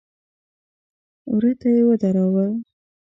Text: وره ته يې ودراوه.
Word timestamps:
وره 1.33 1.51
ته 1.59 1.67
يې 1.75 1.81
ودراوه. 1.87 2.45